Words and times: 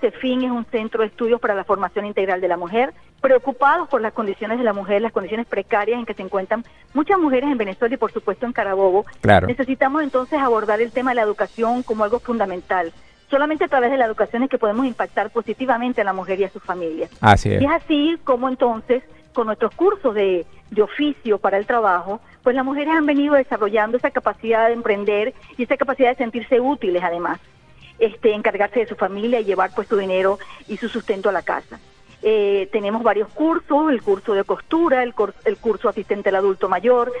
CEFIN 0.00 0.42
es 0.42 0.50
un 0.50 0.64
centro 0.66 1.02
de 1.02 1.08
estudios 1.08 1.40
para 1.40 1.54
la 1.54 1.64
formación 1.64 2.06
integral 2.06 2.40
de 2.40 2.48
la 2.48 2.56
mujer, 2.56 2.92
preocupados 3.20 3.88
por 3.88 4.00
las 4.00 4.12
condiciones 4.12 4.58
de 4.58 4.64
la 4.64 4.72
mujer, 4.72 5.02
las 5.02 5.12
condiciones 5.12 5.46
precarias 5.46 5.98
en 5.98 6.06
que 6.06 6.14
se 6.14 6.22
encuentran 6.22 6.64
muchas 6.94 7.18
mujeres 7.18 7.50
en 7.50 7.58
Venezuela 7.58 7.94
y 7.94 7.98
por 7.98 8.12
supuesto 8.12 8.46
en 8.46 8.52
Carabobo. 8.52 9.04
Necesitamos 9.46 10.02
entonces 10.02 10.38
abordar 10.40 10.80
el 10.80 10.92
tema 10.92 11.10
de 11.10 11.16
la 11.16 11.22
educación 11.22 11.82
como 11.82 12.04
algo 12.04 12.20
fundamental. 12.20 12.92
Solamente 13.30 13.64
a 13.64 13.68
través 13.68 13.90
de 13.90 13.98
la 13.98 14.06
educación 14.06 14.42
es 14.44 14.50
que 14.50 14.58
podemos 14.58 14.86
impactar 14.86 15.30
positivamente 15.30 16.00
a 16.00 16.04
la 16.04 16.12
mujer 16.12 16.40
y 16.40 16.44
a 16.44 16.50
su 16.50 16.60
familia. 16.60 17.08
Así 17.20 17.52
es. 17.52 17.60
Y 17.60 17.64
es 17.64 17.70
así 17.70 18.18
como 18.24 18.48
entonces, 18.48 19.02
con 19.34 19.46
nuestros 19.46 19.74
cursos 19.74 20.14
de, 20.14 20.46
de 20.70 20.82
oficio 20.82 21.38
para 21.38 21.58
el 21.58 21.66
trabajo, 21.66 22.20
pues 22.42 22.56
las 22.56 22.64
mujeres 22.64 22.94
han 22.94 23.04
venido 23.04 23.34
desarrollando 23.34 23.98
esa 23.98 24.10
capacidad 24.10 24.68
de 24.68 24.74
emprender 24.74 25.34
y 25.58 25.64
esa 25.64 25.76
capacidad 25.76 26.08
de 26.08 26.16
sentirse 26.16 26.60
útiles 26.60 27.02
además, 27.04 27.38
este, 27.98 28.32
encargarse 28.32 28.80
de 28.80 28.86
su 28.86 28.96
familia 28.96 29.40
y 29.40 29.44
llevar 29.44 29.70
pues 29.74 29.88
su 29.88 29.96
dinero 29.96 30.38
y 30.66 30.76
su 30.76 30.88
sustento 30.88 31.28
a 31.28 31.32
la 31.32 31.42
casa. 31.42 31.78
Eh, 32.22 32.68
tenemos 32.72 33.02
varios 33.02 33.28
cursos, 33.28 33.90
el 33.90 34.02
curso 34.02 34.34
de 34.34 34.44
costura, 34.44 35.02
el, 35.02 35.14
el 35.44 35.56
curso 35.56 35.88
asistente 35.88 36.30
al 36.30 36.36
adulto 36.36 36.68
mayor, 36.68 37.12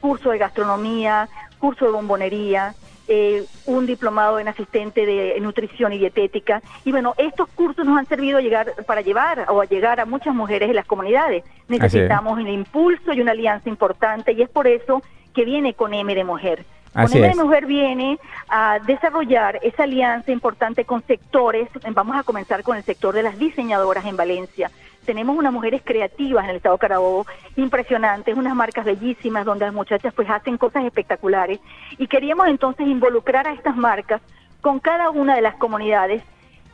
curso 0.00 0.30
de 0.30 0.38
gastronomía, 0.38 1.28
curso 1.58 1.84
de 1.86 1.90
bombonería, 1.90 2.74
eh, 3.08 3.44
un 3.66 3.86
diplomado 3.86 4.40
en 4.40 4.48
asistente 4.48 5.06
de 5.06 5.38
nutrición 5.40 5.92
y 5.92 5.98
dietética. 5.98 6.60
Y 6.84 6.90
bueno, 6.90 7.14
estos 7.18 7.48
cursos 7.50 7.84
nos 7.84 7.98
han 7.98 8.06
servido 8.06 8.38
a 8.38 8.40
llegar, 8.40 8.72
para 8.86 9.00
llevar 9.00 9.46
o 9.48 9.60
a 9.60 9.64
llegar 9.64 10.00
a 10.00 10.06
muchas 10.06 10.34
mujeres 10.34 10.68
en 10.68 10.76
las 10.76 10.86
comunidades. 10.86 11.44
Necesitamos 11.68 12.38
un 12.38 12.48
impulso 12.48 13.12
y 13.12 13.20
una 13.20 13.32
alianza 13.32 13.68
importante 13.68 14.32
y 14.32 14.42
es 14.42 14.48
por 14.48 14.66
eso 14.66 15.02
que 15.34 15.44
viene 15.44 15.74
con 15.74 15.94
M 15.94 16.14
de 16.14 16.24
Mujer. 16.24 16.64
Con 16.96 17.16
M 17.16 17.28
de 17.28 17.34
Mujer 17.34 17.66
viene 17.66 18.18
a 18.48 18.78
desarrollar 18.78 19.58
esa 19.62 19.84
alianza 19.84 20.32
importante 20.32 20.84
con 20.84 21.02
sectores. 21.06 21.68
Vamos 21.92 22.16
a 22.16 22.22
comenzar 22.22 22.62
con 22.62 22.76
el 22.76 22.82
sector 22.82 23.14
de 23.14 23.22
las 23.22 23.38
diseñadoras 23.38 24.06
en 24.06 24.16
Valencia. 24.16 24.70
Tenemos 25.04 25.36
unas 25.36 25.52
mujeres 25.52 25.82
creativas 25.84 26.44
en 26.44 26.50
el 26.50 26.56
estado 26.56 26.74
de 26.76 26.80
Carabobo, 26.80 27.26
impresionantes, 27.56 28.36
unas 28.36 28.56
marcas 28.56 28.84
bellísimas 28.84 29.44
donde 29.44 29.66
las 29.66 29.74
muchachas 29.74 30.12
pues 30.14 30.28
hacen 30.28 30.58
cosas 30.58 30.84
espectaculares. 30.84 31.60
Y 31.98 32.08
queríamos 32.08 32.48
entonces 32.48 32.86
involucrar 32.86 33.46
a 33.46 33.52
estas 33.52 33.76
marcas 33.76 34.20
con 34.60 34.80
cada 34.80 35.10
una 35.10 35.36
de 35.36 35.42
las 35.42 35.54
comunidades 35.56 36.22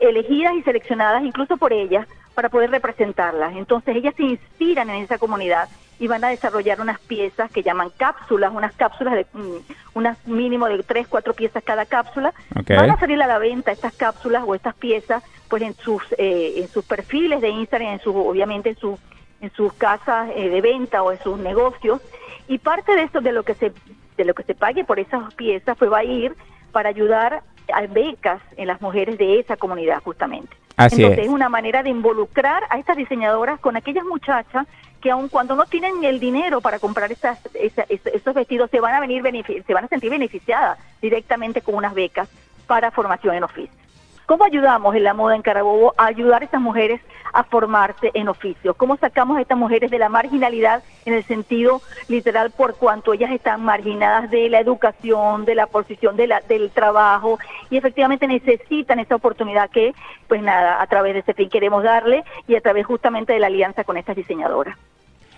elegidas 0.00 0.54
y 0.54 0.62
seleccionadas 0.62 1.24
incluso 1.24 1.56
por 1.56 1.72
ellas 1.72 2.06
para 2.38 2.50
poder 2.50 2.70
representarlas. 2.70 3.56
Entonces 3.56 3.96
ellas 3.96 4.14
se 4.16 4.22
inspiran 4.22 4.88
en 4.90 5.02
esa 5.02 5.18
comunidad 5.18 5.68
y 5.98 6.06
van 6.06 6.22
a 6.22 6.28
desarrollar 6.28 6.80
unas 6.80 7.00
piezas 7.00 7.50
que 7.50 7.64
llaman 7.64 7.90
cápsulas, 7.96 8.52
unas 8.54 8.72
cápsulas 8.74 9.14
de 9.14 9.26
mm, 9.32 9.56
unas 9.94 10.24
mínimo 10.24 10.68
de 10.68 10.80
tres, 10.84 11.08
cuatro 11.08 11.34
piezas 11.34 11.64
cada 11.64 11.84
cápsula. 11.84 12.32
Van 12.68 12.90
a 12.90 13.00
salir 13.00 13.20
a 13.20 13.26
la 13.26 13.38
venta 13.38 13.72
estas 13.72 13.92
cápsulas 13.92 14.44
o 14.46 14.54
estas 14.54 14.76
piezas 14.76 15.24
pues 15.48 15.64
en 15.64 15.74
sus 15.74 16.00
eh, 16.16 16.52
en 16.58 16.68
sus 16.68 16.84
perfiles 16.84 17.40
de 17.40 17.48
Instagram, 17.48 17.94
en 17.94 18.00
su 18.02 18.16
obviamente 18.16 18.68
en 18.68 18.76
su 18.76 18.96
en 19.40 19.50
sus 19.50 19.72
casas 19.72 20.30
eh, 20.36 20.48
de 20.48 20.60
venta 20.60 21.02
o 21.02 21.10
en 21.10 21.18
sus 21.18 21.40
negocios 21.40 22.00
y 22.46 22.58
parte 22.58 22.94
de 22.94 23.02
eso 23.02 23.20
de 23.20 23.32
lo 23.32 23.42
que 23.42 23.54
se 23.54 23.72
de 24.16 24.24
lo 24.24 24.34
que 24.34 24.44
se 24.44 24.54
pague 24.54 24.84
por 24.84 25.00
esas 25.00 25.34
piezas 25.34 25.76
pues 25.76 25.90
va 25.90 25.98
a 25.98 26.04
ir 26.04 26.36
para 26.70 26.88
ayudar 26.88 27.42
a 27.74 27.80
becas 27.88 28.40
en 28.56 28.68
las 28.68 28.80
mujeres 28.80 29.18
de 29.18 29.40
esa 29.40 29.56
comunidad 29.56 30.00
justamente. 30.04 30.56
Entonces 30.78 31.18
es. 31.18 31.28
una 31.28 31.48
manera 31.48 31.82
de 31.82 31.90
involucrar 31.90 32.62
a 32.70 32.78
estas 32.78 32.96
diseñadoras 32.96 33.58
con 33.60 33.76
aquellas 33.76 34.04
muchachas 34.04 34.66
que 35.00 35.10
aun 35.10 35.28
cuando 35.28 35.54
no 35.54 35.64
tienen 35.66 36.04
el 36.04 36.20
dinero 36.20 36.60
para 36.60 36.78
comprar 36.78 37.10
esas, 37.12 37.38
esos 37.54 38.34
vestidos 38.34 38.70
se 38.70 38.80
van 38.80 38.94
a 38.94 39.00
venir 39.00 39.22
se 39.66 39.74
van 39.74 39.84
a 39.84 39.88
sentir 39.88 40.10
beneficiadas 40.10 40.78
directamente 41.00 41.60
con 41.60 41.74
unas 41.76 41.94
becas 41.94 42.28
para 42.66 42.90
formación 42.90 43.34
en 43.34 43.44
oficio. 43.44 43.87
¿Cómo 44.28 44.44
ayudamos 44.44 44.94
en 44.94 45.04
la 45.04 45.14
moda 45.14 45.36
en 45.36 45.40
Carabobo 45.40 45.94
a 45.96 46.04
ayudar 46.04 46.42
a 46.42 46.44
estas 46.44 46.60
mujeres 46.60 47.00
a 47.32 47.44
formarse 47.44 48.10
en 48.12 48.28
oficio? 48.28 48.74
¿Cómo 48.74 48.98
sacamos 48.98 49.38
a 49.38 49.40
estas 49.40 49.56
mujeres 49.56 49.90
de 49.90 49.98
la 49.98 50.10
marginalidad 50.10 50.82
en 51.06 51.14
el 51.14 51.24
sentido 51.24 51.80
literal 52.08 52.50
por 52.50 52.74
cuanto 52.74 53.14
ellas 53.14 53.30
están 53.30 53.64
marginadas 53.64 54.30
de 54.30 54.50
la 54.50 54.60
educación, 54.60 55.46
de 55.46 55.54
la 55.54 55.66
posición 55.66 56.14
del 56.18 56.70
trabajo 56.74 57.38
y 57.70 57.78
efectivamente 57.78 58.26
necesitan 58.26 58.98
esa 58.98 59.14
oportunidad 59.14 59.70
que, 59.70 59.94
pues 60.26 60.42
nada, 60.42 60.82
a 60.82 60.86
través 60.88 61.14
de 61.14 61.20
ese 61.20 61.32
fin 61.32 61.48
queremos 61.48 61.82
darle 61.82 62.22
y 62.46 62.54
a 62.54 62.60
través 62.60 62.84
justamente 62.84 63.32
de 63.32 63.38
la 63.38 63.46
alianza 63.46 63.82
con 63.84 63.96
estas 63.96 64.14
diseñadoras? 64.14 64.76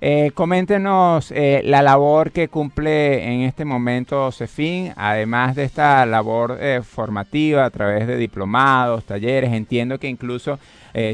Eh, 0.00 0.30
coméntenos 0.34 1.32
eh, 1.32 1.62
la 1.64 1.80
labor 1.80 2.30
que 2.30 2.48
cumple 2.48 3.32
en 3.32 3.40
este 3.42 3.64
momento 3.64 4.30
CEFIN, 4.30 4.92
además 4.94 5.56
de 5.56 5.64
esta 5.64 6.04
labor 6.04 6.58
eh, 6.60 6.82
formativa 6.82 7.64
a 7.64 7.70
través 7.70 8.06
de 8.06 8.16
diplomados, 8.18 9.04
talleres. 9.04 9.52
Entiendo 9.52 9.98
que 9.98 10.08
incluso 10.08 10.58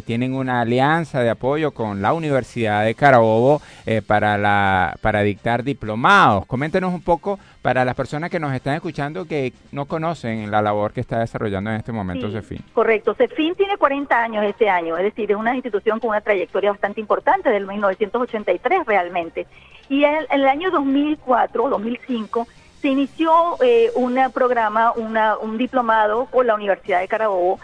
tienen 0.07 0.33
una 0.33 0.61
alianza 0.61 1.23
de 1.23 1.31
apoyo 1.31 1.73
con 1.73 2.03
la 2.03 2.13
Universidad 2.13 2.85
de 2.85 2.95
Carabobo 2.95 3.61
para, 4.07 4.39
la, 4.39 4.97
para 5.01 5.23
dictar 5.23 5.65
diplomados. 5.65 6.47
Coméntenos 6.47 6.95
un 6.95 7.01
poco 7.01 7.41
para 7.63 7.85
las 7.85 7.95
personas 7.95 8.29
que 8.29 8.41
nos 8.41 8.53
están 8.53 8.75
escuchando 8.75 9.25
que 9.25 9.53
no 9.71 9.87
conocen 9.87 10.51
la 10.51 10.61
labor 10.61 10.93
que 10.93 11.01
está 11.01 11.21
desarrollando 11.21 11.71
en 11.71 11.77
este 11.77 11.93
momento 11.93 12.31
CEFIN. 12.31 12.59
Correcto, 12.75 13.15
CEFIN 13.15 13.55
tiene 13.55 13.77
40 13.77 14.21
años 14.21 14.45
este 14.45 14.69
año, 14.69 14.97
es 14.99 15.05
decir, 15.05 15.31
es 15.31 15.37
una 15.37 15.55
institución 15.55 16.01
con 16.01 16.11
una 16.11 16.21
trayectoria 16.21 16.73
bastante 16.73 17.01
importante 17.01 17.51
del 17.51 17.67
1983 17.67 18.85
realmente. 18.85 19.47
Y 19.89 20.05
en, 20.05 20.27
el 20.31 20.47
año 20.47 20.73
2004, 20.73 21.69
2005, 21.69 22.49
se 22.81 22.89
inició 22.89 23.33
eh, 23.63 23.91
un 23.95 24.19
programa, 24.35 24.93
una, 24.93 25.39
un 25.39 25.57
diplomado 25.57 26.27
con 26.27 26.49
la 26.49 26.57
Universidad 26.57 27.01
de 27.01 27.07
Carabobo 27.07 27.61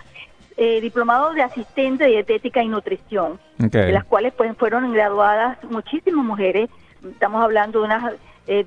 eh, 0.60 0.80
diplomados 0.80 1.34
de 1.34 1.42
asistente 1.42 2.04
de 2.04 2.10
dietética 2.10 2.62
y 2.62 2.68
nutrición, 2.68 3.38
de 3.58 3.92
las 3.92 4.04
cuales 4.04 4.32
pues 4.36 4.56
fueron 4.56 4.92
graduadas 4.92 5.62
muchísimas 5.64 6.24
mujeres, 6.24 6.68
estamos 7.00 7.42
hablando 7.42 7.78
de 7.78 7.84
unas 7.84 8.14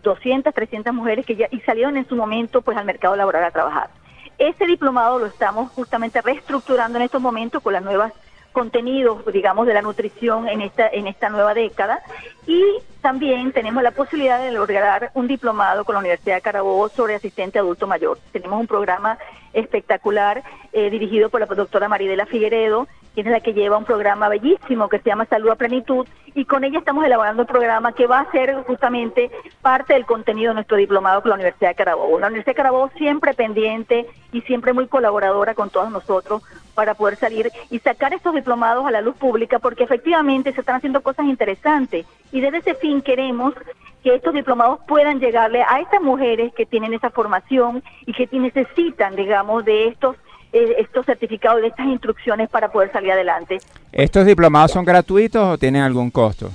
200, 0.01 0.51
eh, 0.51 0.53
300 0.53 0.93
mujeres 0.93 1.25
que 1.25 1.35
ya 1.35 1.47
y 1.51 1.59
salieron 1.61 1.97
en 1.97 2.07
su 2.07 2.15
momento 2.15 2.61
pues 2.61 2.77
al 2.77 2.85
mercado 2.85 3.15
laboral 3.15 3.43
a 3.43 3.51
trabajar. 3.51 3.89
Este 4.37 4.65
diplomado 4.65 5.19
lo 5.19 5.27
estamos 5.27 5.71
justamente 5.71 6.21
reestructurando 6.21 6.97
en 6.97 7.03
estos 7.03 7.21
momentos 7.21 7.61
con 7.61 7.73
las 7.73 7.83
nuevas 7.83 8.13
contenidos, 8.51 9.23
digamos, 9.31 9.65
de 9.65 9.73
la 9.73 9.81
nutrición 9.81 10.47
en 10.47 10.61
esta, 10.61 10.87
en 10.87 11.07
esta 11.07 11.29
nueva 11.29 11.53
década. 11.53 12.01
Y 12.47 12.63
también 13.01 13.51
tenemos 13.51 13.81
la 13.81 13.91
posibilidad 13.91 14.39
de 14.39 14.51
lograr 14.51 15.11
un 15.13 15.27
diplomado 15.27 15.85
con 15.85 15.93
la 15.93 15.99
Universidad 15.99 16.35
de 16.35 16.41
Carabobo 16.41 16.89
sobre 16.89 17.15
asistente 17.15 17.59
adulto 17.59 17.87
mayor. 17.87 18.19
Tenemos 18.31 18.59
un 18.59 18.67
programa 18.67 19.17
espectacular 19.53 20.43
eh, 20.73 20.89
dirigido 20.89 21.29
por 21.29 21.39
la 21.39 21.45
doctora 21.45 21.87
Maridela 21.87 22.25
Figueredo, 22.25 22.87
quien 23.13 23.27
es 23.27 23.31
la 23.31 23.39
que 23.41 23.53
lleva 23.53 23.77
un 23.77 23.85
programa 23.85 24.29
bellísimo 24.29 24.89
que 24.89 24.99
se 24.99 25.09
llama 25.09 25.25
Salud 25.25 25.49
a 25.49 25.55
Plenitud, 25.55 26.07
y 26.33 26.45
con 26.45 26.63
ella 26.63 26.79
estamos 26.79 27.05
elaborando 27.05 27.41
el 27.41 27.47
programa 27.47 27.91
que 27.91 28.07
va 28.07 28.21
a 28.21 28.31
ser 28.31 28.55
justamente 28.63 29.29
parte 29.61 29.93
del 29.93 30.05
contenido 30.05 30.49
de 30.49 30.55
nuestro 30.55 30.77
diplomado 30.77 31.21
con 31.21 31.29
la 31.29 31.35
Universidad 31.35 31.69
de 31.69 31.75
Carabobo. 31.75 32.19
La 32.19 32.27
Universidad 32.27 32.53
de 32.53 32.57
Carabobo 32.57 32.89
siempre 32.97 33.33
pendiente 33.33 34.07
y 34.31 34.41
siempre 34.41 34.71
muy 34.71 34.87
colaboradora 34.87 35.53
con 35.55 35.69
todos 35.69 35.91
nosotros 35.91 36.41
para 36.73 36.93
poder 36.93 37.17
salir 37.17 37.51
y 37.69 37.79
sacar 37.79 38.13
estos 38.13 38.33
diplomados 38.33 38.85
a 38.85 38.91
la 38.91 39.01
luz 39.01 39.15
pública, 39.17 39.59
porque 39.59 39.83
efectivamente 39.83 40.53
se 40.53 40.61
están 40.61 40.77
haciendo 40.77 41.01
cosas 41.01 41.25
interesantes. 41.25 42.05
Y 42.31 42.39
desde 42.39 42.59
ese 42.59 42.75
fin 42.75 43.01
queremos 43.01 43.53
que 44.01 44.15
estos 44.15 44.33
diplomados 44.33 44.79
puedan 44.87 45.19
llegarle 45.19 45.63
a 45.63 45.79
estas 45.79 46.01
mujeres 46.01 46.53
que 46.53 46.65
tienen 46.65 46.93
esa 46.93 47.09
formación 47.09 47.83
y 48.05 48.13
que 48.13 48.27
necesitan, 48.31 49.15
digamos, 49.15 49.65
de 49.65 49.87
estos 49.89 50.15
eh, 50.53 50.75
estos 50.79 51.05
certificados, 51.05 51.61
de 51.61 51.67
estas 51.67 51.85
instrucciones 51.85 52.49
para 52.49 52.71
poder 52.71 52.91
salir 52.91 53.11
adelante. 53.11 53.59
¿Estos 53.91 54.25
diplomados 54.25 54.71
son 54.71 54.85
gratuitos 54.85 55.41
o 55.41 55.57
tienen 55.57 55.83
algún 55.83 56.11
costo? 56.11 56.49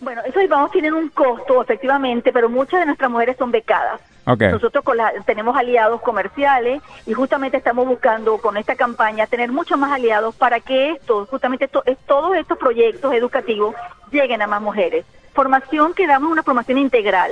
Bueno, 0.00 0.20
esos 0.22 0.40
diplomados 0.42 0.70
tienen 0.70 0.94
un 0.94 1.08
costo, 1.08 1.62
efectivamente, 1.62 2.32
pero 2.32 2.48
muchas 2.48 2.80
de 2.80 2.86
nuestras 2.86 3.10
mujeres 3.10 3.36
son 3.36 3.50
becadas. 3.50 4.00
Nosotros 4.26 4.84
con 4.84 4.98
tenemos 5.24 5.56
aliados 5.56 6.02
comerciales 6.02 6.82
y 7.06 7.14
justamente 7.14 7.56
estamos 7.56 7.86
buscando 7.86 8.36
con 8.36 8.58
esta 8.58 8.74
campaña 8.74 9.26
tener 9.26 9.50
muchos 9.50 9.78
más 9.78 9.90
aliados 9.90 10.34
para 10.34 10.60
que 10.60 10.90
esto, 10.90 11.24
justamente 11.24 11.66
todos 11.66 12.36
estos 12.36 12.58
proyectos 12.58 13.14
educativos 13.14 13.74
lleguen 14.10 14.42
a 14.42 14.46
más 14.46 14.60
mujeres 14.60 15.06
formación 15.38 15.94
que 15.94 16.08
damos 16.08 16.32
una 16.32 16.42
formación 16.42 16.78
integral, 16.78 17.30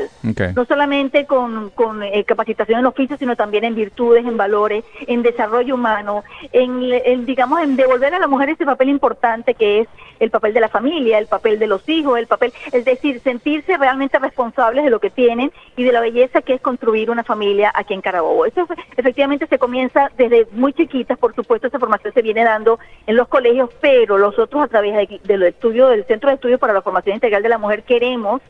no 0.55 0.65
solamente 0.65 1.27
con, 1.27 1.71
con 1.71 2.05
eh, 2.05 2.23
capacitación 2.23 2.79
en 2.79 2.87
oficio, 2.87 3.17
sino 3.17 3.35
también 3.35 3.65
en 3.65 3.75
virtudes, 3.75 4.25
en 4.25 4.37
valores, 4.37 4.85
en 5.09 5.25
desarrollo 5.25 5.75
humano, 5.75 6.23
en, 6.53 7.27
digamos, 7.27 7.63
en 7.63 7.75
devolver 7.75 8.15
a 8.15 8.21
la 8.21 8.29
mujer 8.29 8.51
ese 8.51 8.65
papel 8.65 8.91
importante 8.91 9.55
que 9.55 9.81
es 9.81 9.89
el 10.21 10.31
papel 10.31 10.55
de 10.55 10.61
la 10.61 10.69
familia, 10.69 11.19
el 11.19 11.27
papel 11.27 11.59
de 11.59 11.67
los 11.67 11.87
hijos, 11.89 12.17
el 12.17 12.29
papel, 12.29 12.53
es 12.71 12.85
decir, 12.85 13.21
sentirse 13.25 13.77
realmente 13.77 14.21
responsables 14.21 14.85
de 14.85 14.91
lo 14.91 15.01
que 15.01 15.11
tienen 15.11 15.51
y 15.77 15.83
de 15.83 15.91
la 15.91 16.01
belleza 16.01 16.43
que 16.43 16.55
es 16.55 16.61
construir 16.61 17.11
una 17.11 17.25
familia 17.25 17.73
aquí 17.75 17.93
en 17.93 18.03
Carabobo. 18.03 18.47
Eso 18.47 18.69
efectivamente 18.97 19.49
se 19.49 19.59
comienza 19.59 20.13
desde 20.17 20.47
muy 20.53 20.73
chiquitas, 20.75 21.19
por 21.19 21.35
supuesto, 21.35 21.67
esa 21.67 21.81
formación 21.81 22.15
se 22.15 22.23
viene 22.23 22.45
dando 22.45 22.79
en 23.09 23.17
los 23.17 23.27
colegios, 23.27 23.69
pero 23.81 24.17
los 24.17 24.39
otros 24.39 24.63
a 24.63 24.69
través 24.69 24.95
de, 24.95 25.21
del 25.25 25.43
estudio 25.43 25.89
del 25.89 26.05
Centro 26.05 26.29
de 26.31 26.37
Estudios 26.37 26.61
para 26.61 26.73
la 26.73 26.83
Formación 26.83 27.17
Integral 27.17 27.43
de 27.43 27.49
la 27.49 27.59
Mujer 27.59 27.83
que 27.83 27.96
queremos 27.99 28.43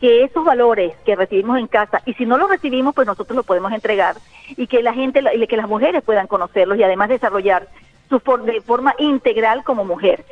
que 0.00 0.24
esos 0.24 0.44
valores 0.44 0.92
que 1.04 1.14
recibimos 1.14 1.58
en 1.58 1.68
casa, 1.68 2.02
y 2.04 2.14
si 2.14 2.26
no 2.26 2.36
los 2.36 2.50
recibimos, 2.50 2.94
pues 2.94 3.06
nosotros 3.06 3.36
los 3.36 3.46
podemos 3.46 3.72
entregar 3.72 4.16
y 4.56 4.66
que 4.66 4.82
la 4.82 4.92
gente, 4.92 5.22
que 5.48 5.56
las 5.56 5.68
mujeres 5.68 6.02
puedan 6.02 6.26
conocerlos 6.26 6.78
y 6.78 6.82
además 6.82 7.08
desarrollar 7.08 7.68
su 8.08 8.20
de 8.44 8.60
forma 8.60 8.94
integral 8.98 9.62
como 9.62 9.84
mujer. 9.84 10.24